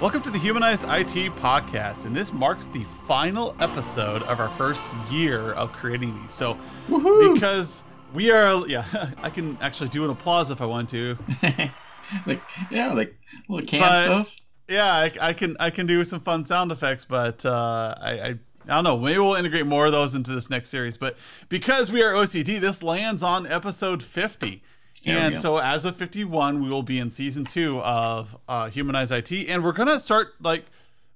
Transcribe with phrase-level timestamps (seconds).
[0.00, 4.90] Welcome to the Humanize IT podcast, and this marks the final episode of our first
[5.10, 6.34] year of creating these.
[6.34, 6.58] So,
[6.88, 7.32] Woohoo!
[7.32, 7.82] because
[8.12, 8.84] we are, yeah,
[9.22, 11.16] I can actually do an applause if I want to.
[12.26, 13.16] like yeah, like
[13.48, 14.36] little can But- stuff.
[14.68, 18.28] Yeah, I, I can I can do some fun sound effects, but uh, I, I
[18.68, 18.98] I don't know.
[18.98, 20.98] Maybe we'll integrate more of those into this next series.
[20.98, 21.16] But
[21.48, 24.64] because we are OCD, this lands on episode fifty.
[25.06, 29.10] There and so as of 51, we will be in season two of uh, Humanize
[29.12, 29.32] IT.
[29.48, 30.64] And we're going to start like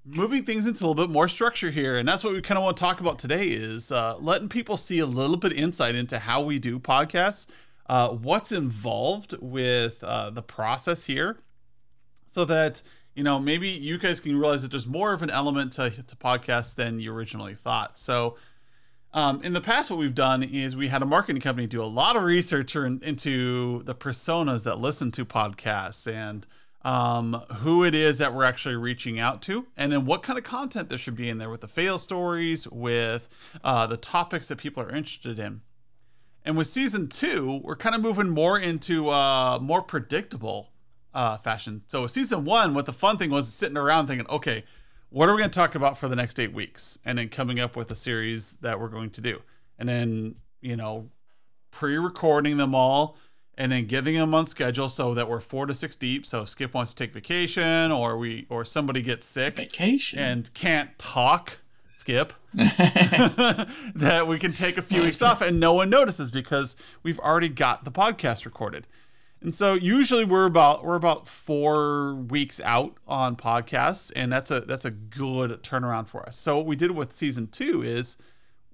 [0.04, 1.96] moving things into a little bit more structure here.
[1.96, 4.76] And that's what we kind of want to talk about today is uh, letting people
[4.76, 7.48] see a little bit insight into how we do podcasts,
[7.88, 11.36] uh, what's involved with uh, the process here
[12.30, 12.82] so that
[13.14, 16.16] you know maybe you guys can realize that there's more of an element to, to
[16.16, 18.36] podcasts than you originally thought so
[19.12, 21.84] um, in the past what we've done is we had a marketing company do a
[21.84, 26.46] lot of research in- into the personas that listen to podcasts and
[26.82, 30.44] um, who it is that we're actually reaching out to and then what kind of
[30.44, 33.28] content there should be in there with the fail stories with
[33.62, 35.60] uh, the topics that people are interested in
[36.44, 40.70] and with season two, we're kind of moving more into uh, more predictable
[41.12, 41.82] uh, fashion.
[41.86, 44.64] So season one, what the fun thing was sitting around thinking, okay,
[45.10, 47.60] what are we going to talk about for the next eight weeks, and then coming
[47.60, 49.40] up with a series that we're going to do,
[49.78, 51.08] and then you know,
[51.70, 53.16] pre-recording them all,
[53.56, 56.24] and then getting them on schedule so that we're four to six deep.
[56.24, 60.18] So if Skip wants to take vacation, or we or somebody gets sick Vacation.
[60.18, 61.58] and can't talk,
[61.92, 67.18] Skip that we can take a few weeks off and no one notices because we've
[67.18, 68.86] already got the podcast recorded.
[69.42, 74.60] And so usually we're about we're about 4 weeks out on podcasts and that's a
[74.60, 76.36] that's a good turnaround for us.
[76.36, 78.18] So what we did with season 2 is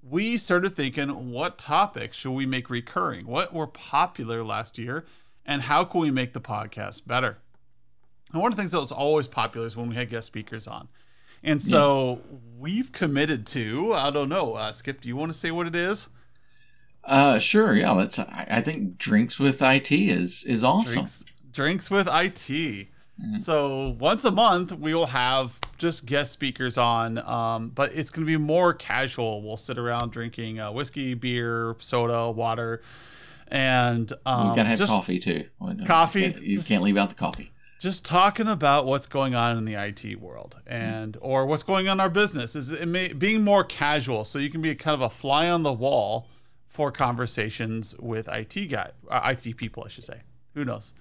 [0.03, 3.27] we started thinking what topics should we make recurring?
[3.27, 5.05] What were popular last year
[5.45, 7.37] and how can we make the podcast better?
[8.33, 10.67] And one of the things that was always popular is when we had guest speakers
[10.67, 10.89] on.
[11.43, 12.21] And so
[12.57, 15.75] we've committed to, I don't know, uh, Skip, do you want to say what it
[15.75, 16.09] is?
[17.07, 17.75] Uh, sure.
[17.75, 17.91] Yeah.
[17.91, 18.19] Let's.
[18.19, 20.93] I, I think drinks with IT is is awesome.
[20.93, 22.87] Drinks, drinks with IT.
[23.39, 28.23] So once a month, we will have just guest speakers on, um, but it's going
[28.27, 29.41] to be more casual.
[29.41, 32.83] We'll sit around drinking uh, whiskey, beer, soda, water,
[33.47, 35.45] and um, you gotta have coffee too.
[35.87, 36.21] Coffee?
[36.21, 37.51] You, can't, you Just- can't leave out the coffee.
[37.79, 41.97] just talking about what's going on in the IT world and or what's going on
[41.97, 45.01] in our business is it may, being more casual so you can be kind of
[45.01, 46.27] a fly on the wall
[46.77, 50.19] for conversations with IT guy uh, IT people I should say
[50.53, 50.93] who knows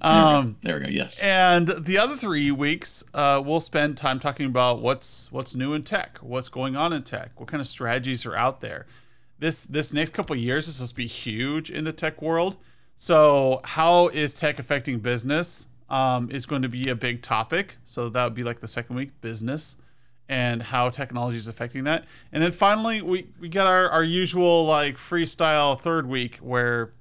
[0.00, 0.90] um There we go.
[0.90, 1.18] Yes.
[1.20, 5.82] and the other three weeks, uh, we'll spend time talking about what's what's new in
[5.82, 8.86] tech, what's going on in tech, what kind of strategies are out there.
[9.38, 12.56] This this next couple of years is supposed to be huge in the tech world.
[12.96, 15.66] So how is tech affecting business?
[15.90, 17.76] Um, is going to be a big topic.
[17.84, 19.76] So that would be like the second week, business,
[20.28, 22.04] and how technology is affecting that.
[22.32, 26.92] And then finally, we we get our our usual like freestyle third week where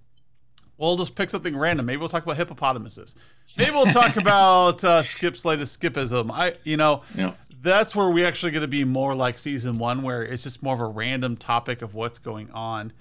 [0.77, 1.85] we'll just pick something random.
[1.85, 3.15] Maybe we'll talk about hippopotamuses.
[3.57, 6.29] Maybe we'll talk about uh, Skip's latest skipism.
[6.31, 7.33] I, you know, Yeah.
[7.61, 10.73] that's where we actually going to be more like season one, where it's just more
[10.73, 12.91] of a random topic of what's going on.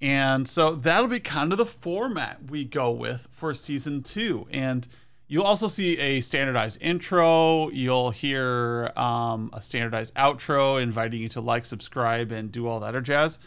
[0.00, 4.46] And so that'll be kind of the format we go with for season two.
[4.50, 4.86] And
[5.34, 7.68] you'll also see a standardized intro.
[7.70, 12.90] You'll hear um, a standardized outro inviting you to like, subscribe, and do all that
[12.90, 13.40] other jazz.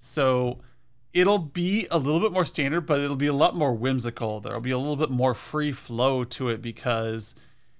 [0.00, 0.58] So
[1.12, 4.40] it'll be a little bit more standard, but it'll be a lot more whimsical.
[4.40, 7.36] There'll be a little bit more free flow to it because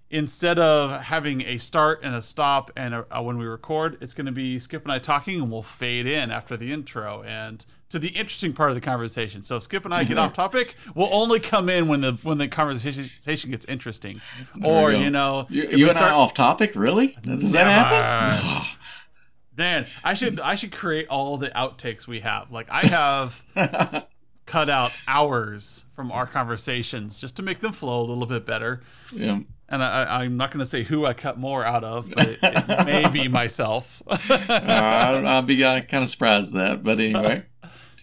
[0.08, 4.14] instead of having a start and a stop and a, a- when we record, it's
[4.14, 7.66] going to be Skip and I talking, and we'll fade in after the intro and
[7.90, 9.42] to the interesting part of the conversation.
[9.42, 10.76] So Skip and I get off topic.
[10.94, 14.20] We'll only come in when the when the conversation gets interesting,
[14.62, 16.72] or you know, You, you and I off topic?
[16.74, 17.16] Really?
[17.22, 18.66] Does that happen?
[19.56, 22.52] Man, I should I should create all the outtakes we have.
[22.52, 23.44] Like I have
[24.46, 28.82] cut out hours from our conversations just to make them flow a little bit better.
[29.12, 29.40] yeah.
[29.70, 32.38] And I, I'm not going to say who I cut more out of, but it,
[32.42, 34.02] it may be myself.
[34.30, 37.44] Uh, I'll, I'll be uh, kind of surprised at that, but anyway.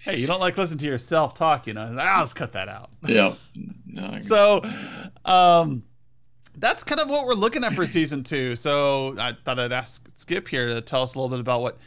[0.06, 1.96] Hey, you don't like listen to yourself talk, you know?
[2.00, 2.92] I'll just cut that out.
[3.06, 3.34] yeah.
[3.88, 4.62] No, So,
[5.24, 5.84] um,
[6.58, 8.56] that's kind of what we're looking at for season two.
[8.58, 11.78] So I thought I'd ask Skip here to tell us a little bit about what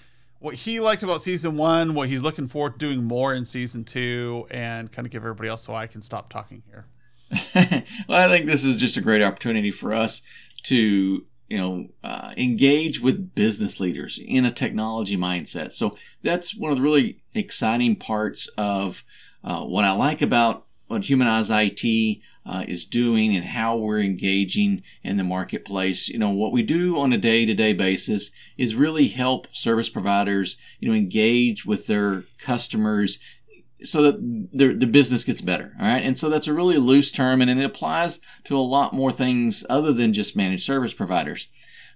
[0.40, 3.84] what he liked about season one, what he's looking forward to doing more in season
[3.84, 6.86] two, and kind of give everybody else so I can stop talking here.
[8.08, 10.22] well, I think this is just a great opportunity for us
[10.64, 15.72] to, you know, uh, engage with business leaders in a technology mindset.
[15.72, 19.02] So that's one of the really exciting parts of
[19.42, 24.82] uh, what I like about what Humanize IT uh, is doing and how we're engaging
[25.02, 26.08] in the marketplace.
[26.08, 29.88] You know, what we do on a day to day basis is really help service
[29.88, 33.18] providers, you know, engage with their customers
[33.82, 34.19] so that
[34.52, 35.75] the business gets better.
[35.78, 36.02] All right.
[36.02, 39.64] And so that's a really loose term and it applies to a lot more things
[39.70, 41.48] other than just managed service providers.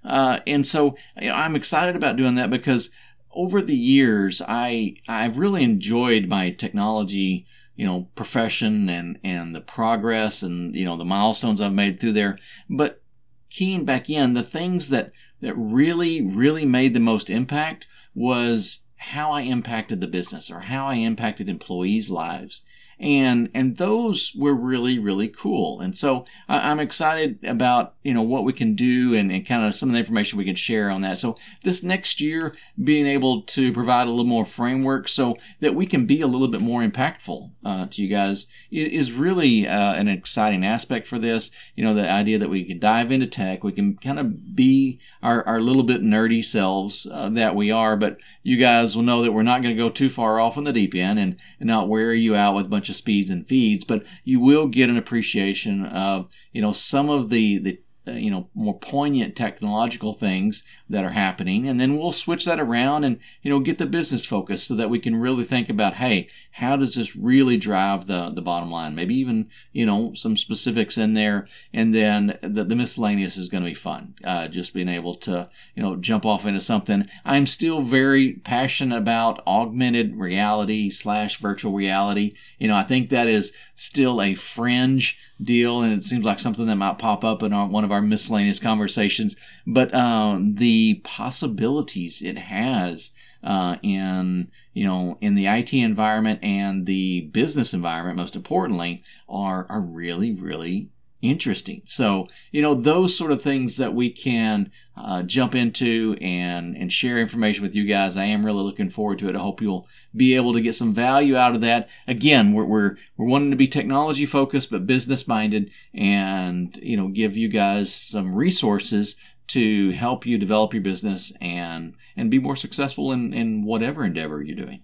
[0.05, 2.91] Uh, and so you know, I'm excited about doing that because
[3.35, 7.47] over the years, I, I've really enjoyed my technology,
[7.77, 12.13] you know, profession and, and the progress and, you know, the milestones I've made through
[12.13, 12.37] there.
[12.69, 13.03] But
[13.51, 19.33] keying back in, the things that, that really, really made the most impact was how
[19.33, 22.63] I impacted the business or how I impacted employees' lives
[23.03, 25.81] and and those were really really cool.
[25.81, 29.75] And so i'm excited about you know what we can do and, and kind of
[29.75, 31.19] some of the information we can share on that.
[31.19, 35.87] So this next year being able to provide a little more framework so that we
[35.87, 40.09] can be a little bit more impactful uh, to you guys is really uh, an
[40.09, 41.51] exciting aspect for this.
[41.75, 45.01] You know the idea that we can dive into tech we can kind of be
[45.23, 49.23] our, our little bit nerdy selves uh, that we are but you guys will know
[49.23, 51.67] that we're not going to go too far off on the deep end and, and
[51.67, 54.89] not wear you out with a bunch of speeds and feeds, but you will get
[54.89, 60.13] an appreciation of, you know, some of the, the uh, you know more poignant technological
[60.13, 61.69] things that are happening.
[61.69, 64.91] And then we'll switch that around and you know get the business focus so that
[64.91, 68.95] we can really think about hey how does this really drive the the bottom line?
[68.95, 73.63] Maybe even you know some specifics in there and then the, the miscellaneous is going
[73.63, 77.09] to be fun uh, just being able to you know jump off into something.
[77.25, 82.35] I'm still very passionate about augmented reality slash virtual reality.
[82.59, 83.53] You know i think that is
[83.83, 87.67] still a fringe deal, and it seems like something that might pop up in our,
[87.67, 89.35] one of our miscellaneous conversations.
[89.67, 93.11] But um, the possibilities it has
[93.43, 99.67] uh, in you know in the IT environment and the business environment, most importantly, are
[99.69, 100.91] are really really
[101.23, 101.83] interesting.
[101.85, 106.93] So, you know, those sort of things that we can uh, jump into and, and
[106.93, 108.17] share information with you guys.
[108.17, 109.37] I am really looking forward to it.
[109.37, 111.89] I hope you'll be able to get some value out of that.
[112.09, 117.09] Again, we're, we're, we're wanting to be technology focused, but business minded and, you know,
[117.09, 119.17] give you guys some resources
[119.49, 124.43] to help you develop your business and, and be more successful in, in whatever endeavor
[124.43, 124.83] you're doing.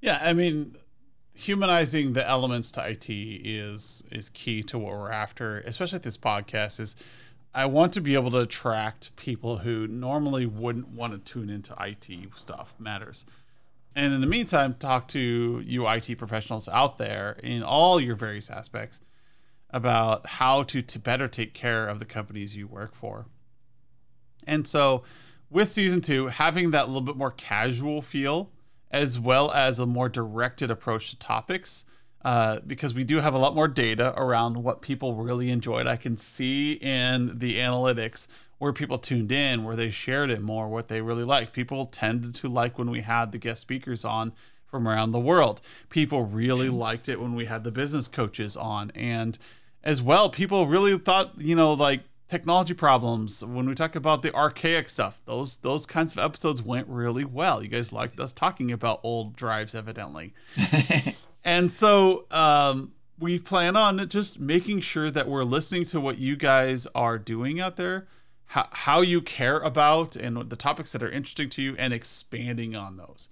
[0.00, 0.18] Yeah.
[0.22, 0.76] I mean,
[1.34, 6.80] humanizing the elements to IT is is key to what we're after, especially this podcast.
[6.80, 6.96] Is
[7.54, 11.74] I want to be able to attract people who normally wouldn't want to tune into
[11.80, 13.26] IT stuff matters.
[13.96, 18.48] And in the meantime, talk to you IT professionals out there in all your various
[18.48, 19.00] aspects
[19.70, 23.26] about how to, to better take care of the companies you work for.
[24.46, 25.02] And so,
[25.50, 28.50] with season two, having that little bit more casual feel
[28.90, 31.84] as well as a more directed approach to topics
[32.24, 35.86] uh, because we do have a lot more data around what people really enjoyed.
[35.86, 40.68] I can see in the analytics where people tuned in, where they shared it more,
[40.68, 41.54] what they really liked.
[41.54, 44.32] People tended to like when we had the guest speakers on
[44.66, 45.62] from around the world.
[45.88, 48.92] People really liked it when we had the business coaches on.
[48.94, 49.38] And
[49.82, 54.32] as well, people really thought, you know, like technology problems when we talk about the
[54.32, 57.62] archaic stuff those those kinds of episodes went really well.
[57.62, 60.32] You guys liked us talking about old drives evidently.
[61.42, 66.36] And so um, we plan on just making sure that we're listening to what you
[66.36, 68.06] guys are doing out there
[68.50, 72.74] how, how you care about and the topics that are interesting to you and expanding
[72.74, 73.28] on those.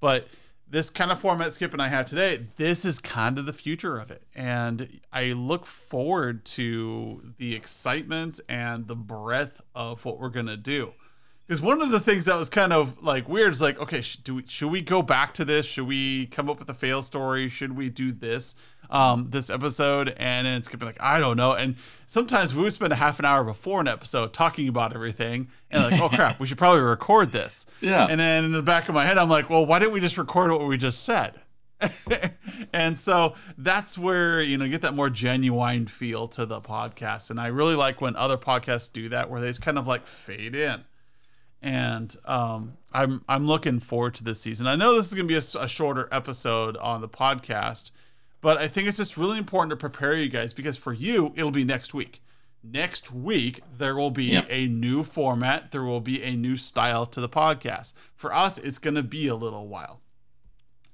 [0.00, 0.28] But
[0.72, 3.98] this kind of format Skip and I have today, this is kind of the future
[3.98, 4.22] of it.
[4.34, 10.56] And I look forward to the excitement and the breadth of what we're going to
[10.56, 10.94] do.
[11.46, 14.24] Because one of the things that was kind of like weird is like, okay, should,
[14.24, 15.66] do we, should we go back to this?
[15.66, 17.50] Should we come up with a fail story?
[17.50, 18.54] Should we do this?
[18.92, 21.54] Um, this episode, and then it's gonna be like I don't know.
[21.54, 25.48] And sometimes we would spend a half an hour before an episode talking about everything,
[25.70, 27.66] and like, oh crap, we should probably record this.
[27.80, 28.06] Yeah.
[28.08, 30.18] And then in the back of my head, I'm like, well, why didn't we just
[30.18, 31.40] record what we just said?
[32.72, 37.40] and so that's where you know get that more genuine feel to the podcast and
[37.40, 40.54] i really like when other podcasts do that where they just kind of like fade
[40.54, 40.84] in
[41.60, 45.28] and um, i'm i'm looking forward to this season i know this is going to
[45.28, 47.90] be a, a shorter episode on the podcast
[48.42, 51.52] but I think it's just really important to prepare you guys because for you, it'll
[51.52, 52.22] be next week.
[52.62, 54.46] Next week, there will be yep.
[54.50, 55.70] a new format.
[55.70, 57.94] There will be a new style to the podcast.
[58.14, 60.00] For us, it's going to be a little while.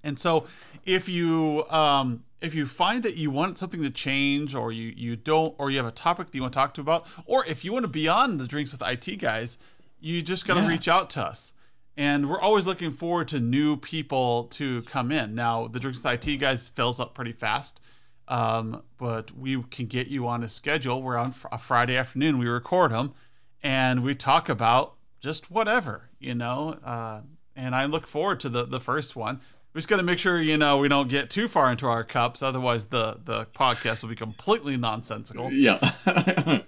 [0.05, 0.47] And so,
[0.87, 5.17] if you um, if you find that you want something to change, or you you
[5.17, 7.64] don't, or you have a topic that you want to talk to about, or if
[7.64, 9.59] you want to be on the Drinks with IT guys,
[10.00, 10.69] you just got to yeah.
[10.69, 11.52] reach out to us
[11.99, 15.35] and we're always looking forward to new people to come in.
[15.35, 17.81] Now, the Drinks with IT guys fills up pretty fast.
[18.28, 21.02] Um, but we can get you on a schedule.
[21.02, 22.38] We're on a Friday afternoon.
[22.38, 23.14] We record them,
[23.62, 26.78] and we talk about just whatever, you know.
[26.85, 27.23] Uh,
[27.57, 29.40] and I look forward to the the first one.
[29.73, 32.05] We just got to make sure you know we don't get too far into our
[32.05, 35.50] cups, otherwise the the podcast will be completely nonsensical.
[35.50, 35.95] Yeah.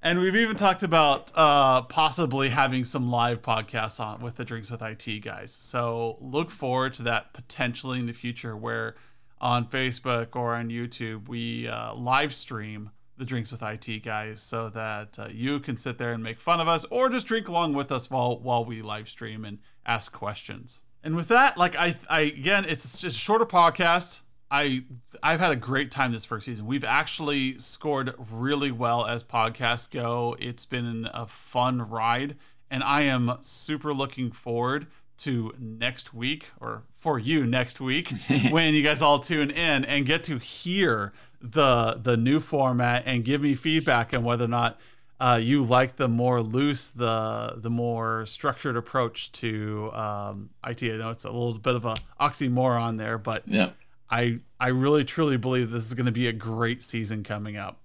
[0.00, 4.70] And we've even talked about uh, possibly having some live podcasts on with the Drinks
[4.70, 5.52] with IT guys.
[5.52, 8.94] So look forward to that potentially in the future, where
[9.40, 14.68] on Facebook or on YouTube we uh, live stream the Drinks with IT guys, so
[14.70, 17.72] that uh, you can sit there and make fun of us, or just drink along
[17.72, 20.78] with us while while we live stream and ask questions.
[21.02, 24.20] And with that, like I, I again, it's just a shorter podcast.
[24.50, 24.84] I
[25.22, 26.66] I've had a great time this first season.
[26.66, 30.36] We've actually scored really well as podcasts go.
[30.38, 32.36] It's been a fun ride,
[32.70, 34.86] and I am super looking forward
[35.18, 38.08] to next week or for you next week
[38.50, 43.24] when you guys all tune in and get to hear the the new format and
[43.24, 44.78] give me feedback on whether or not
[45.20, 50.82] uh, you like the more loose, the the more structured approach to um, IT.
[50.84, 53.70] I know it's a little bit of a oxymoron there, but yeah.
[54.10, 57.80] I I really truly believe this is going to be a great season coming up.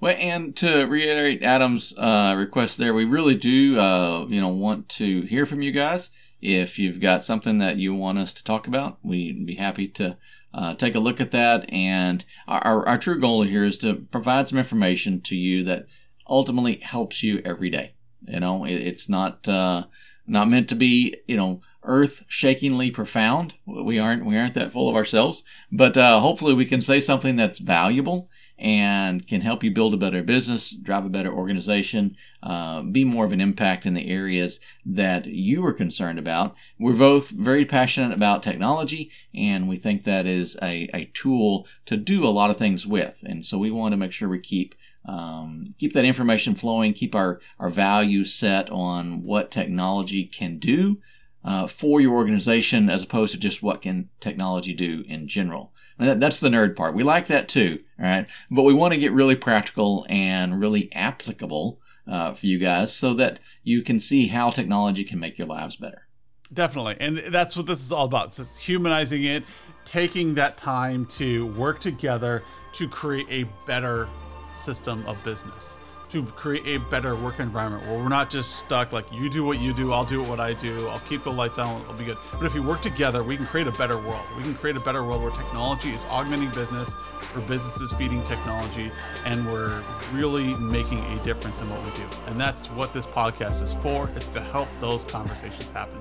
[0.00, 4.88] Well, and to reiterate Adam's uh, request there, we really do, uh, you know, want
[4.90, 6.10] to hear from you guys.
[6.40, 10.16] If you've got something that you want us to talk about, we'd be happy to
[10.54, 11.70] uh, take a look at that.
[11.72, 15.86] And our, our, our true goal here is to provide some information to you that
[16.26, 17.92] ultimately helps you every day.
[18.26, 19.84] You know, it, it's not uh,
[20.26, 23.54] not meant to be, you know, earth-shakingly profound.
[23.66, 27.36] We aren't we aren't that full of ourselves, but uh, hopefully we can say something
[27.36, 32.82] that's valuable and can help you build a better business, drive a better organization, uh,
[32.82, 36.54] be more of an impact in the areas that you are concerned about.
[36.78, 41.96] We're both very passionate about technology, and we think that is a, a tool to
[41.96, 43.24] do a lot of things with.
[43.26, 47.16] And so we want to make sure we keep um, keep that information flowing, keep
[47.16, 50.98] our, our values set on what technology can do
[51.44, 55.72] uh, for your organization as opposed to just what can technology do in general.
[55.98, 56.94] That, that's the nerd part.
[56.94, 58.26] We like that too, all right?
[58.50, 63.14] But we want to get really practical and really applicable uh, for you guys so
[63.14, 66.08] that you can see how technology can make your lives better.
[66.52, 66.96] Definitely.
[67.00, 68.34] And that's what this is all about.
[68.34, 69.44] So it's humanizing it,
[69.84, 72.42] taking that time to work together
[72.74, 74.08] to create a better
[74.54, 75.76] system of business
[76.12, 79.58] to create a better work environment where we're not just stuck like you do what
[79.58, 82.18] you do, I'll do what I do, I'll keep the lights on, it'll be good.
[82.32, 84.24] But if we work together, we can create a better world.
[84.36, 88.22] We can create a better world where technology is augmenting business, where business is feeding
[88.24, 88.92] technology,
[89.24, 92.06] and we're really making a difference in what we do.
[92.26, 94.10] And that's what this podcast is for.
[94.14, 95.98] It's to help those conversations happen.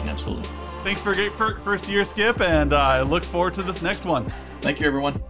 [0.00, 0.48] Absolutely.
[0.84, 1.32] Thanks for a great
[1.64, 4.32] first year, Skip, and uh, I look forward to this next one.
[4.60, 5.20] Thank you, everyone.